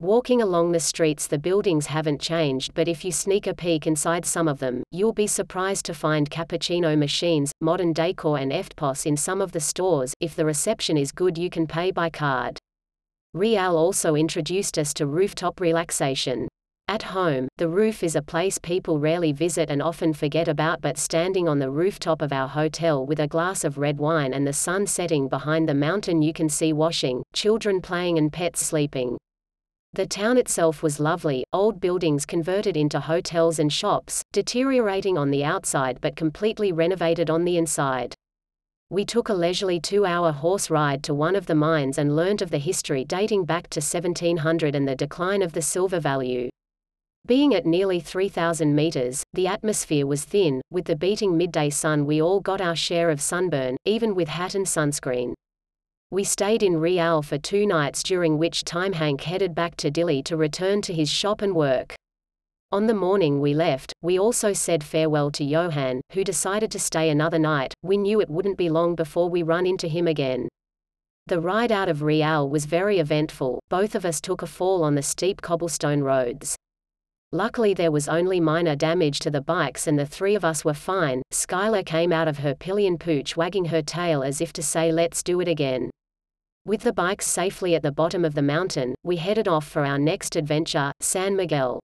Walking 0.00 0.42
along 0.42 0.72
the 0.72 0.80
streets 0.80 1.28
the 1.28 1.38
buildings 1.38 1.86
haven't 1.86 2.20
changed 2.20 2.74
but 2.74 2.88
if 2.88 3.04
you 3.04 3.12
sneak 3.12 3.46
a 3.46 3.54
peek 3.54 3.86
inside 3.86 4.26
some 4.26 4.48
of 4.48 4.58
them, 4.58 4.82
you'll 4.90 5.12
be 5.12 5.28
surprised 5.28 5.86
to 5.86 5.94
find 5.94 6.28
cappuccino 6.28 6.98
machines, 6.98 7.52
modern 7.60 7.92
decor 7.92 8.38
and 8.38 8.52
EFTPOS 8.52 9.06
in 9.06 9.16
some 9.16 9.40
of 9.40 9.52
the 9.52 9.60
stores, 9.60 10.12
if 10.20 10.34
the 10.34 10.44
reception 10.44 10.96
is 10.96 11.12
good 11.12 11.38
you 11.38 11.48
can 11.48 11.66
pay 11.66 11.90
by 11.90 12.10
card. 12.10 12.58
Real 13.34 13.78
also 13.78 14.14
introduced 14.14 14.76
us 14.78 14.92
to 14.92 15.06
rooftop 15.06 15.58
relaxation. 15.58 16.48
At 16.86 17.02
home, 17.02 17.48
the 17.56 17.68
roof 17.68 18.02
is 18.02 18.14
a 18.14 18.20
place 18.20 18.58
people 18.58 18.98
rarely 18.98 19.32
visit 19.32 19.70
and 19.70 19.80
often 19.80 20.12
forget 20.12 20.48
about 20.48 20.82
but 20.82 20.98
standing 20.98 21.48
on 21.48 21.58
the 21.58 21.70
rooftop 21.70 22.20
of 22.20 22.30
our 22.30 22.46
hotel 22.46 23.06
with 23.06 23.20
a 23.20 23.26
glass 23.26 23.64
of 23.64 23.78
red 23.78 23.96
wine 23.96 24.34
and 24.34 24.46
the 24.46 24.52
sun 24.52 24.86
setting 24.86 25.28
behind 25.28 25.66
the 25.66 25.74
mountain 25.74 26.20
you 26.20 26.34
can 26.34 26.50
see 26.50 26.74
washing, 26.74 27.22
children 27.32 27.80
playing 27.80 28.18
and 28.18 28.30
pets 28.30 28.66
sleeping. 28.66 29.16
The 29.94 30.06
town 30.06 30.36
itself 30.36 30.82
was 30.82 31.00
lovely, 31.00 31.42
old 31.54 31.80
buildings 31.80 32.26
converted 32.26 32.76
into 32.76 33.00
hotels 33.00 33.58
and 33.58 33.72
shops, 33.72 34.22
deteriorating 34.32 35.16
on 35.16 35.30
the 35.30 35.42
outside 35.42 35.98
but 36.02 36.16
completely 36.16 36.70
renovated 36.70 37.30
on 37.30 37.44
the 37.44 37.56
inside. 37.56 38.14
We 38.92 39.06
took 39.06 39.30
a 39.30 39.32
leisurely 39.32 39.80
two-hour 39.80 40.32
horse 40.32 40.68
ride 40.68 41.02
to 41.04 41.14
one 41.14 41.34
of 41.34 41.46
the 41.46 41.54
mines 41.54 41.96
and 41.96 42.14
learnt 42.14 42.42
of 42.42 42.50
the 42.50 42.58
history 42.58 43.06
dating 43.06 43.46
back 43.46 43.70
to 43.70 43.80
1700 43.80 44.74
and 44.74 44.86
the 44.86 44.94
decline 44.94 45.40
of 45.40 45.54
the 45.54 45.62
silver 45.62 45.98
value. 45.98 46.50
Being 47.24 47.54
at 47.54 47.64
nearly 47.64 48.00
3,000 48.00 48.74
meters, 48.74 49.24
the 49.32 49.46
atmosphere 49.46 50.06
was 50.06 50.26
thin, 50.26 50.60
with 50.70 50.84
the 50.84 50.94
beating 50.94 51.38
midday 51.38 51.70
sun 51.70 52.04
we 52.04 52.20
all 52.20 52.40
got 52.40 52.60
our 52.60 52.76
share 52.76 53.08
of 53.08 53.22
sunburn, 53.22 53.78
even 53.86 54.14
with 54.14 54.28
hat 54.28 54.54
and 54.54 54.66
sunscreen. 54.66 55.32
We 56.10 56.22
stayed 56.22 56.62
in 56.62 56.76
Real 56.76 57.22
for 57.22 57.38
two 57.38 57.64
nights 57.64 58.02
during 58.02 58.36
which 58.36 58.62
time 58.62 58.92
Hank 58.92 59.22
headed 59.22 59.54
back 59.54 59.74
to 59.76 59.90
Dilley 59.90 60.22
to 60.24 60.36
return 60.36 60.82
to 60.82 60.92
his 60.92 61.08
shop 61.08 61.40
and 61.40 61.54
work. 61.54 61.94
On 62.72 62.86
the 62.86 62.94
morning 62.94 63.38
we 63.38 63.52
left, 63.52 63.92
we 64.00 64.18
also 64.18 64.54
said 64.54 64.82
farewell 64.82 65.30
to 65.32 65.44
Johan, 65.44 66.00
who 66.12 66.24
decided 66.24 66.70
to 66.70 66.78
stay 66.78 67.10
another 67.10 67.38
night. 67.38 67.74
We 67.82 67.98
knew 67.98 68.18
it 68.18 68.30
wouldn't 68.30 68.56
be 68.56 68.70
long 68.70 68.94
before 68.94 69.28
we 69.28 69.42
run 69.42 69.66
into 69.66 69.88
him 69.88 70.08
again. 70.08 70.48
The 71.26 71.38
ride 71.38 71.70
out 71.70 71.90
of 71.90 72.00
Real 72.00 72.48
was 72.48 72.64
very 72.64 72.98
eventful, 72.98 73.60
both 73.68 73.94
of 73.94 74.06
us 74.06 74.22
took 74.22 74.40
a 74.40 74.46
fall 74.46 74.84
on 74.84 74.94
the 74.94 75.02
steep 75.02 75.42
cobblestone 75.42 76.00
roads. 76.00 76.56
Luckily 77.30 77.74
there 77.74 77.92
was 77.92 78.08
only 78.08 78.40
minor 78.40 78.74
damage 78.74 79.18
to 79.18 79.30
the 79.30 79.42
bikes 79.42 79.86
and 79.86 79.98
the 79.98 80.06
three 80.06 80.34
of 80.34 80.42
us 80.42 80.64
were 80.64 80.72
fine. 80.72 81.20
Skylar 81.30 81.84
came 81.84 82.10
out 82.10 82.26
of 82.26 82.38
her 82.38 82.54
pillion 82.54 82.96
pooch 82.96 83.36
wagging 83.36 83.66
her 83.66 83.82
tail 83.82 84.22
as 84.22 84.40
if 84.40 84.50
to 84.54 84.62
say 84.62 84.90
let's 84.90 85.22
do 85.22 85.42
it 85.42 85.48
again. 85.48 85.90
With 86.64 86.80
the 86.80 86.92
bikes 86.94 87.26
safely 87.26 87.74
at 87.74 87.82
the 87.82 87.92
bottom 87.92 88.24
of 88.24 88.34
the 88.34 88.40
mountain, 88.40 88.94
we 89.04 89.16
headed 89.16 89.46
off 89.46 89.68
for 89.68 89.84
our 89.84 89.98
next 89.98 90.36
adventure, 90.36 90.92
San 91.00 91.36
Miguel. 91.36 91.78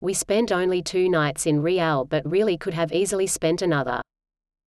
We 0.00 0.14
spent 0.14 0.52
only 0.52 0.80
two 0.80 1.08
nights 1.08 1.44
in 1.44 1.60
Real 1.60 2.04
but 2.04 2.24
really 2.24 2.56
could 2.56 2.74
have 2.74 2.92
easily 2.92 3.26
spent 3.26 3.62
another. 3.62 4.00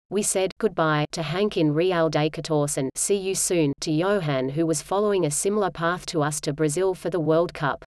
We 0.08 0.24
said 0.24 0.50
goodbye 0.58 1.06
to 1.12 1.22
Hank 1.22 1.56
in 1.56 1.72
Real 1.72 2.10
de 2.10 2.28
Catorce 2.28 2.76
and 2.76 2.90
see 2.96 3.14
you 3.14 3.36
soon 3.36 3.72
to 3.80 3.92
Johan 3.92 4.48
who 4.48 4.66
was 4.66 4.82
following 4.82 5.24
a 5.24 5.30
similar 5.30 5.70
path 5.70 6.04
to 6.06 6.20
us 6.20 6.40
to 6.40 6.52
Brazil 6.52 6.96
for 6.96 7.10
the 7.10 7.20
World 7.20 7.54
Cup. 7.54 7.84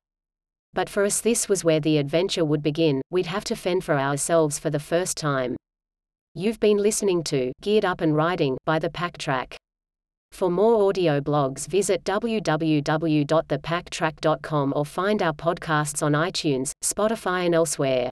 But 0.74 0.88
for 0.88 1.04
us 1.04 1.20
this 1.20 1.50
was 1.50 1.66
where 1.66 1.82
the 1.82 1.98
adventure 1.98 2.46
would 2.46 2.64
begin, 2.64 3.02
we'd 3.12 3.26
have 3.26 3.44
to 3.44 3.58
fend 3.58 3.84
for 3.84 4.00
ourselves 4.00 4.58
for 4.58 4.70
the 4.70 4.80
first 4.80 5.18
time. 5.18 5.58
You've 6.34 6.62
been 6.62 6.78
listening 6.78 7.24
to 7.26 7.52
Geared 7.62 7.84
Up 7.84 8.00
and 8.00 8.16
Riding 8.16 8.58
by 8.66 8.80
The 8.80 8.90
Pack 8.90 9.18
Track. 9.18 9.58
For 10.34 10.50
more 10.50 10.90
audio 10.90 11.22
blogs 11.22 11.68
visit 11.68 12.04
www.thepacktrack.com 12.06 14.74
or 14.76 14.86
find 14.86 15.22
our 15.22 15.34
podcasts 15.34 16.02
on 16.02 16.14
iTunes, 16.14 16.72
Spotify 16.84 17.46
and 17.46 17.54
elsewhere. 17.54 18.10